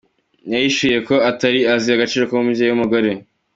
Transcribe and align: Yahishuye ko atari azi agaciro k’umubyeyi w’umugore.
Yahishuye 0.51 0.97
ko 1.07 1.15
atari 1.29 1.59
azi 1.73 1.89
agaciro 1.95 2.23
k’umubyeyi 2.29 2.69
w’umugore. 2.71 3.09